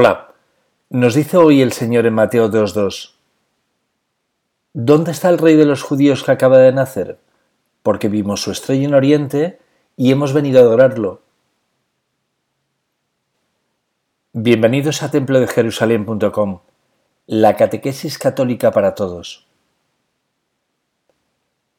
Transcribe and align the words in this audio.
Hola, 0.00 0.28
nos 0.90 1.14
dice 1.14 1.38
hoy 1.38 1.60
el 1.60 1.72
Señor 1.72 2.06
en 2.06 2.14
Mateo 2.14 2.48
2.2. 2.48 3.14
¿Dónde 4.72 5.10
está 5.10 5.28
el 5.28 5.38
rey 5.38 5.56
de 5.56 5.64
los 5.64 5.82
judíos 5.82 6.22
que 6.22 6.30
acaba 6.30 6.58
de 6.58 6.70
nacer? 6.70 7.18
Porque 7.82 8.08
vimos 8.08 8.40
su 8.40 8.52
estrella 8.52 8.84
en 8.84 8.94
Oriente 8.94 9.58
y 9.96 10.12
hemos 10.12 10.32
venido 10.32 10.60
a 10.60 10.62
adorarlo. 10.62 11.22
Bienvenidos 14.32 15.02
a 15.02 15.10
Templo 15.10 15.40
de 15.40 15.48
Jerusalén.com, 15.48 16.60
la 17.26 17.56
catequesis 17.56 18.18
católica 18.18 18.70
para 18.70 18.94
todos. 18.94 19.48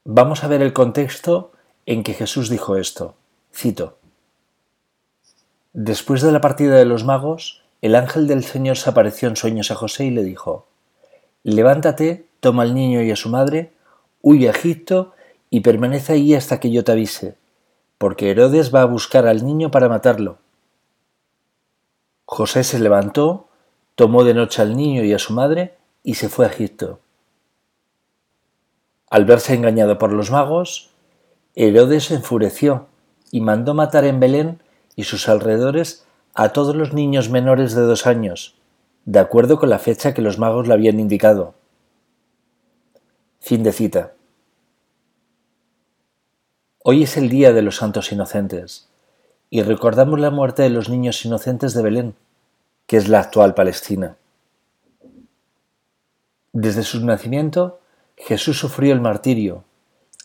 Vamos 0.04 0.44
a 0.44 0.50
ver 0.50 0.62
el 0.62 0.74
contexto 0.74 1.54
en 1.86 2.04
que 2.04 2.14
Jesús 2.14 2.50
dijo 2.50 2.76
esto. 2.76 3.16
Cito. 3.54 3.98
Después 5.72 6.22
de 6.22 6.34
la 6.34 6.42
partida 6.42 6.76
de 6.76 6.84
los 6.84 7.06
magos, 7.06 7.64
el 7.82 7.96
ángel 7.96 8.28
del 8.28 8.44
Señor 8.44 8.78
se 8.78 8.90
apareció 8.90 9.30
en 9.30 9.36
sueños 9.36 9.72
a 9.72 9.76
José 9.76 10.06
y 10.06 10.12
le 10.12 10.24
dijo, 10.24 10.68
Levántate, 11.44 12.26
toma 12.40 12.64
al 12.64 12.76
niño 12.76 13.02
y 13.02 13.12
a 13.12 13.16
su 13.16 13.30
madre, 13.30 13.72
huye 14.22 14.48
a 14.48 14.52
Egipto 14.52 15.14
y 15.50 15.62
permanece 15.62 16.14
allí 16.14 16.36
hasta 16.36 16.60
que 16.60 16.72
yo 16.72 16.84
te 16.84 16.92
avise, 16.92 17.36
porque 17.98 18.32
Herodes 18.32 18.74
va 18.74 18.82
a 18.82 18.86
buscar 18.86 19.28
al 19.28 19.46
niño 19.46 19.72
para 19.72 19.88
matarlo. 19.88 20.38
José 22.26 22.64
se 22.64 22.80
levantó, 22.80 23.48
tomó 23.96 24.24
de 24.24 24.34
noche 24.34 24.62
al 24.62 24.76
niño 24.76 25.04
y 25.04 25.14
a 25.14 25.20
su 25.20 25.34
madre 25.34 25.76
y 26.04 26.16
se 26.16 26.30
fue 26.30 26.46
a 26.46 26.50
Egipto. 26.50 27.00
Al 29.10 29.26
verse 29.26 29.54
engañado 29.54 29.98
por 29.98 30.14
los 30.14 30.30
magos, 30.30 30.92
Herodes 31.56 32.06
se 32.06 32.16
enfureció 32.16 32.88
y 33.32 33.42
mandó 33.42 33.74
matar 33.74 34.06
en 34.06 34.20
Belén 34.20 34.62
y 34.96 35.06
sus 35.06 35.28
alrededores 35.30 36.06
a 36.34 36.50
todos 36.50 36.76
los 36.76 36.94
niños 36.94 37.30
menores 37.30 37.74
de 37.74 37.82
dos 37.82 38.08
años, 38.08 38.56
de 39.06 39.20
acuerdo 39.20 39.60
con 39.60 39.70
la 39.70 39.80
fecha 39.80 40.14
que 40.14 40.22
los 40.22 40.38
magos 40.38 40.68
le 40.68 40.74
habían 40.74 41.00
indicado. 41.00 41.56
Fin 43.40 43.64
de 43.64 43.72
cita. 43.72 44.14
Hoy 46.84 47.04
es 47.04 47.18
el 47.18 47.30
Día 47.30 47.54
de 47.54 47.62
los 47.62 47.78
Santos 47.78 48.12
Inocentes 48.12 48.90
y 49.50 49.64
recordamos 49.64 50.20
la 50.20 50.30
muerte 50.30 50.64
de 50.64 50.70
los 50.70 50.90
niños 50.90 51.24
inocentes 51.26 51.74
de 51.74 51.84
Belén, 51.84 52.16
que 52.86 52.98
es 52.98 53.08
la 53.08 53.20
actual 53.20 53.54
Palestina. 53.54 54.18
Desde 56.54 56.84
su 56.84 57.04
nacimiento, 57.06 57.80
Jesús 58.18 58.58
sufrió 58.60 58.94
el 58.94 59.02
martirio 59.02 59.64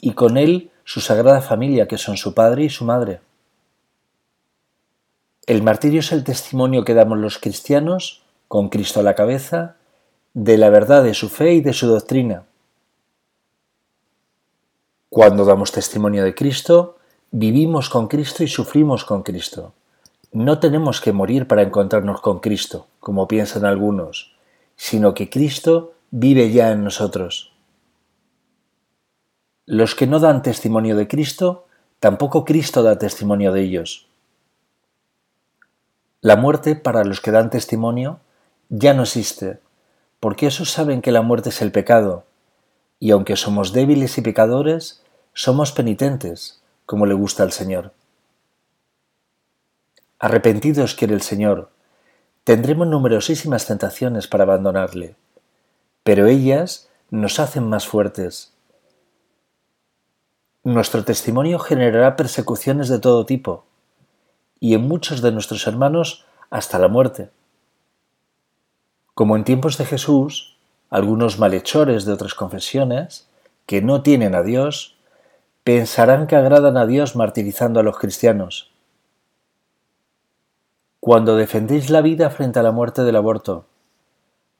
y 0.00 0.12
con 0.12 0.36
él 0.36 0.70
su 0.84 1.00
sagrada 1.00 1.40
familia, 1.40 1.88
que 1.88 1.98
son 1.98 2.16
su 2.16 2.34
padre 2.34 2.64
y 2.64 2.70
su 2.70 2.84
madre. 2.84 3.20
El 5.46 5.62
martirio 5.62 6.00
es 6.00 6.10
el 6.12 6.24
testimonio 6.24 6.84
que 6.84 6.94
damos 6.94 7.18
los 7.18 7.38
cristianos, 7.38 8.22
con 8.48 8.70
Cristo 8.70 9.00
a 9.00 9.02
la 9.02 9.14
cabeza, 9.14 9.76
de 10.32 10.56
la 10.56 10.70
verdad 10.70 11.04
de 11.04 11.12
su 11.12 11.28
fe 11.28 11.52
y 11.52 11.60
de 11.60 11.74
su 11.74 11.86
doctrina. 11.86 12.44
Cuando 15.10 15.44
damos 15.44 15.70
testimonio 15.70 16.24
de 16.24 16.34
Cristo, 16.34 16.96
vivimos 17.30 17.90
con 17.90 18.08
Cristo 18.08 18.42
y 18.42 18.48
sufrimos 18.48 19.04
con 19.04 19.22
Cristo. 19.22 19.74
No 20.32 20.60
tenemos 20.60 21.02
que 21.02 21.12
morir 21.12 21.46
para 21.46 21.62
encontrarnos 21.62 22.22
con 22.22 22.40
Cristo, 22.40 22.86
como 22.98 23.28
piensan 23.28 23.66
algunos, 23.66 24.34
sino 24.76 25.12
que 25.12 25.28
Cristo 25.28 25.92
vive 26.10 26.52
ya 26.52 26.70
en 26.70 26.84
nosotros. 26.84 27.52
Los 29.66 29.94
que 29.94 30.06
no 30.06 30.20
dan 30.20 30.42
testimonio 30.42 30.96
de 30.96 31.06
Cristo, 31.06 31.66
tampoco 32.00 32.44
Cristo 32.46 32.82
da 32.82 32.98
testimonio 32.98 33.52
de 33.52 33.60
ellos. 33.60 34.08
La 36.24 36.36
muerte, 36.36 36.74
para 36.74 37.04
los 37.04 37.20
que 37.20 37.30
dan 37.30 37.50
testimonio, 37.50 38.18
ya 38.70 38.94
no 38.94 39.02
existe, 39.02 39.60
porque 40.20 40.46
esos 40.46 40.70
saben 40.70 41.02
que 41.02 41.12
la 41.12 41.20
muerte 41.20 41.50
es 41.50 41.60
el 41.60 41.70
pecado, 41.70 42.24
y 42.98 43.10
aunque 43.10 43.36
somos 43.36 43.74
débiles 43.74 44.16
y 44.16 44.22
pecadores, 44.22 45.02
somos 45.34 45.72
penitentes, 45.72 46.62
como 46.86 47.04
le 47.04 47.12
gusta 47.12 47.42
al 47.42 47.52
Señor. 47.52 47.92
Arrepentidos 50.18 50.94
quiere 50.94 51.12
el 51.12 51.20
Señor, 51.20 51.68
tendremos 52.44 52.86
numerosísimas 52.86 53.66
tentaciones 53.66 54.26
para 54.26 54.44
abandonarle, 54.44 55.16
pero 56.04 56.26
ellas 56.26 56.88
nos 57.10 57.38
hacen 57.38 57.68
más 57.68 57.86
fuertes. 57.86 58.54
Nuestro 60.62 61.04
testimonio 61.04 61.58
generará 61.58 62.16
persecuciones 62.16 62.88
de 62.88 62.98
todo 62.98 63.26
tipo, 63.26 63.66
y 64.64 64.72
en 64.72 64.88
muchos 64.88 65.20
de 65.20 65.30
nuestros 65.30 65.66
hermanos 65.66 66.24
hasta 66.48 66.78
la 66.78 66.88
muerte. 66.88 67.28
Como 69.12 69.36
en 69.36 69.44
tiempos 69.44 69.76
de 69.76 69.84
Jesús, 69.84 70.56
algunos 70.88 71.38
malhechores 71.38 72.06
de 72.06 72.14
otras 72.14 72.32
confesiones, 72.32 73.28
que 73.66 73.82
no 73.82 74.00
tienen 74.00 74.34
a 74.34 74.42
Dios, 74.42 74.96
pensarán 75.64 76.26
que 76.26 76.36
agradan 76.36 76.78
a 76.78 76.86
Dios 76.86 77.14
martirizando 77.14 77.78
a 77.78 77.82
los 77.82 77.98
cristianos. 77.98 78.72
Cuando 80.98 81.36
defendéis 81.36 81.90
la 81.90 82.00
vida 82.00 82.30
frente 82.30 82.58
a 82.58 82.62
la 82.62 82.72
muerte 82.72 83.04
del 83.04 83.16
aborto, 83.16 83.66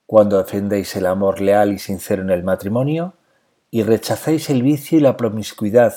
cuando 0.04 0.37
defendéis 0.37 0.94
el 0.97 1.06
amor 1.06 1.41
leal 1.41 1.72
y 1.72 1.78
sincero 1.78 2.20
en 2.20 2.28
el 2.28 2.44
matrimonio 2.44 3.14
y 3.70 3.84
rechazáis 3.84 4.50
el 4.50 4.62
vicio 4.62 4.98
y 4.98 5.00
la 5.00 5.16
promiscuidad, 5.16 5.94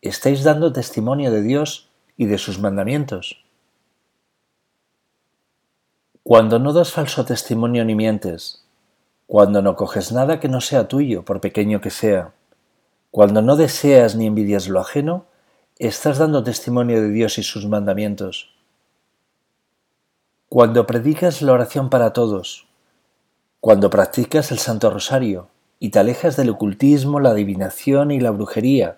estáis 0.00 0.44
dando 0.44 0.72
testimonio 0.72 1.32
de 1.32 1.42
Dios 1.42 1.86
y 2.16 2.26
de 2.26 2.38
sus 2.38 2.58
mandamientos. 2.58 3.44
Cuando 6.22 6.58
no 6.58 6.72
das 6.72 6.90
falso 6.90 7.24
testimonio 7.24 7.84
ni 7.84 7.94
mientes, 7.94 8.64
cuando 9.26 9.62
no 9.62 9.76
coges 9.76 10.12
nada 10.12 10.40
que 10.40 10.48
no 10.48 10.60
sea 10.60 10.88
tuyo, 10.88 11.24
por 11.24 11.40
pequeño 11.40 11.80
que 11.80 11.90
sea, 11.90 12.32
cuando 13.10 13.42
no 13.42 13.56
deseas 13.56 14.16
ni 14.16 14.26
envidias 14.26 14.68
lo 14.68 14.80
ajeno, 14.80 15.26
estás 15.78 16.18
dando 16.18 16.42
testimonio 16.42 17.00
de 17.00 17.10
Dios 17.10 17.38
y 17.38 17.42
sus 17.42 17.66
mandamientos. 17.66 18.54
Cuando 20.48 20.86
predicas 20.86 21.42
la 21.42 21.52
oración 21.52 21.90
para 21.90 22.12
todos, 22.12 22.66
cuando 23.60 23.90
practicas 23.90 24.52
el 24.52 24.58
Santo 24.58 24.90
Rosario 24.90 25.48
y 25.78 25.90
te 25.90 25.98
alejas 25.98 26.36
del 26.36 26.50
ocultismo, 26.50 27.20
la 27.20 27.30
adivinación 27.30 28.10
y 28.10 28.20
la 28.20 28.30
brujería, 28.30 28.96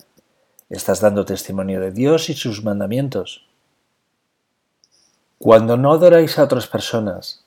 Estás 0.71 1.01
dando 1.01 1.25
testimonio 1.25 1.81
de 1.81 1.93
Dios 1.93 2.29
y 2.29 2.35
sus 2.35 2.63
mandamientos. 2.63 3.47
Cuando 5.39 5.79
no 5.79 5.93
adoráis 5.93 6.39
a 6.39 6.45
otras 6.45 6.67
personas, 6.67 7.45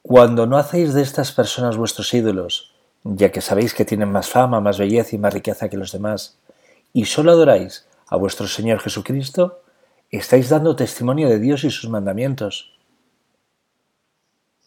cuando 0.00 0.46
no 0.46 0.56
hacéis 0.56 0.94
de 0.94 1.02
estas 1.02 1.32
personas 1.32 1.76
vuestros 1.76 2.14
ídolos, 2.14 2.72
ya 3.02 3.30
que 3.30 3.42
sabéis 3.42 3.74
que 3.74 3.84
tienen 3.84 4.10
más 4.10 4.30
fama, 4.30 4.60
más 4.60 4.78
belleza 4.78 5.14
y 5.14 5.18
más 5.18 5.34
riqueza 5.34 5.68
que 5.68 5.76
los 5.76 5.92
demás, 5.92 6.38
y 6.94 7.04
solo 7.04 7.32
adoráis 7.32 7.86
a 8.06 8.16
vuestro 8.16 8.48
Señor 8.48 8.80
Jesucristo, 8.80 9.60
estáis 10.10 10.48
dando 10.48 10.74
testimonio 10.74 11.28
de 11.28 11.40
Dios 11.40 11.64
y 11.64 11.70
sus 11.70 11.90
mandamientos. 11.90 12.72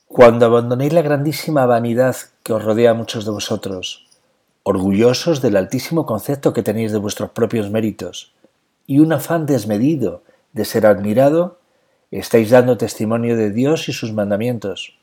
Cuando 0.08 0.46
abandonéis 0.46 0.94
la 0.94 1.02
grandísima 1.02 1.66
vanidad 1.66 2.16
que 2.44 2.54
os 2.54 2.64
rodea 2.64 2.92
a 2.92 2.94
muchos 2.94 3.26
de 3.26 3.32
vosotros, 3.32 4.07
orgullosos 4.70 5.42
del 5.42 5.56
altísimo 5.56 6.06
concepto 6.06 6.52
que 6.52 6.62
tenéis 6.62 6.92
de 6.92 6.98
vuestros 6.98 7.30
propios 7.30 7.70
méritos, 7.70 8.34
y 8.86 9.00
un 9.00 9.14
afán 9.14 9.46
desmedido 9.46 10.24
de 10.52 10.66
ser 10.66 10.86
admirado, 10.86 11.58
estáis 12.12 12.50
dando 12.50 12.78
testimonio 12.78 13.38
de 13.38 13.52
Dios 13.52 13.88
y 13.88 13.94
sus 13.94 14.12
mandamientos. 14.12 15.00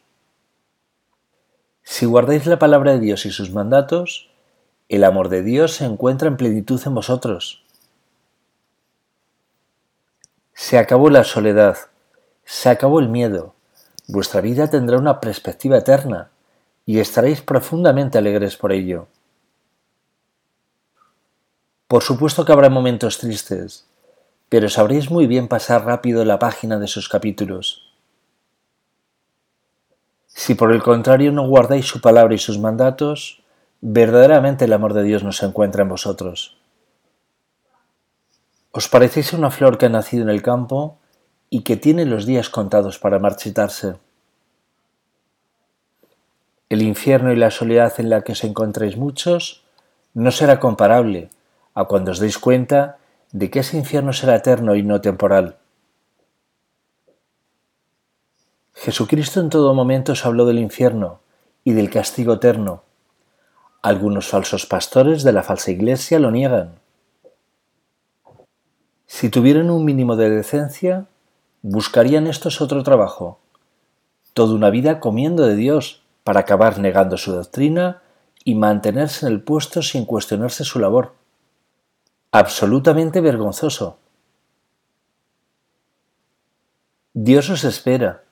Si 1.82 2.04
guardáis 2.04 2.44
la 2.44 2.58
palabra 2.58 2.92
de 2.92 3.00
Dios 3.00 3.24
y 3.24 3.30
sus 3.30 3.52
mandatos, 3.52 4.28
el 4.90 5.02
amor 5.02 5.30
de 5.30 5.42
Dios 5.42 5.72
se 5.72 5.86
encuentra 5.86 6.28
en 6.28 6.36
plenitud 6.36 6.78
en 6.84 6.94
vosotros. 6.94 7.64
Se 10.52 10.76
acabó 10.76 11.08
la 11.08 11.24
soledad, 11.24 11.78
se 12.44 12.68
acabó 12.68 13.00
el 13.00 13.08
miedo, 13.08 13.54
vuestra 14.08 14.42
vida 14.42 14.68
tendrá 14.68 14.98
una 14.98 15.20
perspectiva 15.20 15.78
eterna 15.78 16.28
y 16.84 16.98
estaréis 16.98 17.40
profundamente 17.40 18.18
alegres 18.18 18.58
por 18.58 18.70
ello. 18.70 19.08
Por 21.86 22.02
supuesto 22.02 22.44
que 22.44 22.52
habrá 22.52 22.70
momentos 22.70 23.18
tristes, 23.18 23.86
pero 24.48 24.70
sabréis 24.70 25.10
muy 25.10 25.26
bien 25.26 25.48
pasar 25.48 25.84
rápido 25.84 26.24
la 26.24 26.38
página 26.38 26.78
de 26.78 26.86
sus 26.86 27.10
capítulos. 27.10 27.92
Si 30.28 30.54
por 30.54 30.72
el 30.72 30.82
contrario 30.82 31.30
no 31.30 31.46
guardáis 31.46 31.86
su 31.86 32.00
palabra 32.00 32.34
y 32.34 32.38
sus 32.38 32.58
mandatos, 32.58 33.42
verdaderamente 33.82 34.64
el 34.64 34.72
amor 34.72 34.94
de 34.94 35.02
Dios 35.02 35.22
no 35.22 35.32
se 35.32 35.44
encuentra 35.44 35.82
en 35.82 35.90
vosotros. 35.90 36.56
Os 38.72 38.88
parecéis 38.88 39.34
una 39.34 39.50
flor 39.50 39.76
que 39.76 39.86
ha 39.86 39.90
nacido 39.90 40.22
en 40.22 40.30
el 40.30 40.42
campo 40.42 40.96
y 41.50 41.60
que 41.62 41.76
tiene 41.76 42.06
los 42.06 42.24
días 42.24 42.48
contados 42.48 42.98
para 42.98 43.18
marchitarse. 43.18 43.96
El 46.70 46.80
infierno 46.80 47.30
y 47.30 47.36
la 47.36 47.50
soledad 47.50 47.92
en 47.98 48.08
la 48.08 48.22
que 48.22 48.32
os 48.32 48.42
encontréis 48.42 48.96
muchos 48.96 49.64
no 50.14 50.32
será 50.32 50.58
comparable 50.58 51.28
a 51.74 51.84
cuando 51.84 52.12
os 52.12 52.18
deis 52.18 52.38
cuenta 52.38 52.98
de 53.32 53.50
que 53.50 53.60
ese 53.60 53.76
infierno 53.76 54.12
será 54.12 54.36
eterno 54.36 54.76
y 54.76 54.82
no 54.82 55.00
temporal. 55.00 55.58
Jesucristo 58.74 59.40
en 59.40 59.50
todo 59.50 59.74
momento 59.74 60.12
os 60.12 60.24
habló 60.24 60.46
del 60.46 60.58
infierno 60.58 61.20
y 61.64 61.72
del 61.72 61.90
castigo 61.90 62.34
eterno. 62.34 62.82
Algunos 63.82 64.28
falsos 64.28 64.66
pastores 64.66 65.22
de 65.22 65.32
la 65.32 65.42
falsa 65.42 65.70
iglesia 65.70 66.18
lo 66.18 66.30
niegan. 66.30 66.78
Si 69.06 69.28
tuvieran 69.28 69.70
un 69.70 69.84
mínimo 69.84 70.16
de 70.16 70.30
decencia, 70.30 71.06
buscarían 71.62 72.26
estos 72.26 72.60
otro 72.60 72.82
trabajo, 72.82 73.38
toda 74.32 74.54
una 74.54 74.70
vida 74.70 75.00
comiendo 75.00 75.46
de 75.46 75.56
Dios 75.56 76.02
para 76.24 76.40
acabar 76.40 76.78
negando 76.78 77.16
su 77.16 77.32
doctrina 77.32 78.02
y 78.44 78.54
mantenerse 78.54 79.26
en 79.26 79.32
el 79.32 79.42
puesto 79.42 79.82
sin 79.82 80.04
cuestionarse 80.04 80.64
su 80.64 80.78
labor. 80.78 81.12
Absolutamente 82.36 83.20
vergonzoso. 83.20 84.00
Dios 87.12 87.48
os 87.48 87.62
espera, 87.62 88.24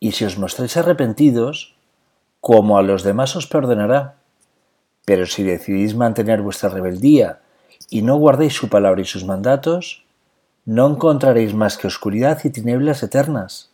y 0.00 0.12
si 0.12 0.24
os 0.24 0.38
mostráis 0.38 0.78
arrepentidos, 0.78 1.76
como 2.40 2.78
a 2.78 2.82
los 2.82 3.02
demás 3.02 3.36
os 3.36 3.46
perdonará. 3.46 4.16
Pero 5.04 5.26
si 5.26 5.42
decidís 5.42 5.94
mantener 5.94 6.40
vuestra 6.40 6.70
rebeldía 6.70 7.42
y 7.90 8.00
no 8.00 8.16
guardéis 8.16 8.54
su 8.54 8.70
palabra 8.70 9.02
y 9.02 9.04
sus 9.04 9.26
mandatos, 9.26 10.06
no 10.64 10.86
encontraréis 10.86 11.52
más 11.52 11.76
que 11.76 11.86
oscuridad 11.86 12.40
y 12.44 12.48
tinieblas 12.48 13.02
eternas. 13.02 13.68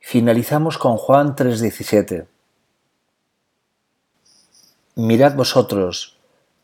Finalizamos 0.00 0.78
con 0.78 0.96
Juan 0.96 1.36
3:17. 1.36 2.26
Mirad 4.94 5.34
vosotros, 5.36 6.17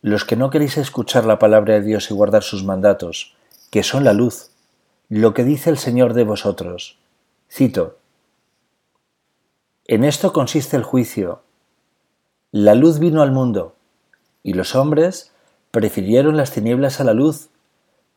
los 0.05 0.27
que 0.27 0.37
no 0.37 0.51
queréis 0.51 0.77
escuchar 0.77 1.25
la 1.25 1.39
palabra 1.39 1.73
de 1.73 1.81
Dios 1.81 2.11
y 2.11 2.15
guardar 2.15 2.43
sus 2.43 2.62
mandatos, 2.62 3.35
que 3.71 3.83
son 3.83 4.05
la 4.05 4.12
luz, 4.12 4.51
lo 5.09 5.33
que 5.33 5.45
dice 5.45 5.71
el 5.71 5.79
Señor 5.79 6.12
de 6.12 6.25
vosotros. 6.25 6.99
Cito. 7.51 7.97
En 9.87 10.05
esto 10.05 10.35
consiste 10.35 10.77
el 10.77 10.83
juicio. 10.83 11.41
La 12.53 12.75
luz 12.75 12.99
vino 12.99 13.23
al 13.23 13.33
mundo, 13.33 13.77
y 14.43 14.53
los 14.53 14.75
hombres 14.75 15.33
prefirieron 15.71 16.37
las 16.37 16.50
tinieblas 16.50 17.00
a 17.00 17.05
la 17.05 17.15
luz, 17.15 17.49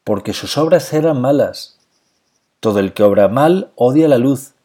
porque 0.04 0.34
sus 0.34 0.58
obras 0.58 0.92
eran 0.92 1.22
malas. 1.22 1.80
Todo 2.60 2.80
el 2.80 2.92
que 2.92 3.04
obra 3.04 3.30
mal 3.30 3.72
odia 3.76 4.10
la 4.10 4.18
luz, 4.18 4.56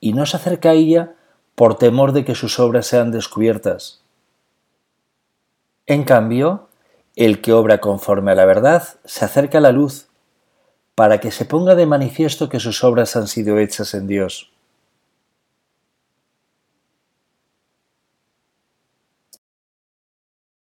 y 0.00 0.14
no 0.14 0.26
se 0.26 0.36
acerca 0.36 0.70
a 0.70 0.74
ella 0.74 1.14
por 1.54 1.78
temor 1.78 2.10
de 2.10 2.24
que 2.24 2.34
sus 2.34 2.58
obras 2.58 2.88
sean 2.88 3.12
descubiertas. 3.12 4.02
En 5.88 6.02
cambio, 6.02 6.68
el 7.14 7.40
que 7.40 7.52
obra 7.52 7.78
conforme 7.78 8.32
a 8.32 8.34
la 8.34 8.44
verdad 8.44 8.82
se 9.04 9.24
acerca 9.24 9.58
a 9.58 9.60
la 9.60 9.70
luz, 9.70 10.08
para 10.96 11.20
que 11.20 11.30
se 11.30 11.44
ponga 11.44 11.76
de 11.76 11.86
manifiesto 11.86 12.48
que 12.48 12.58
sus 12.58 12.82
obras 12.82 13.14
han 13.14 13.28
sido 13.28 13.58
hechas 13.58 13.94
en 13.94 14.08
Dios. 14.08 14.50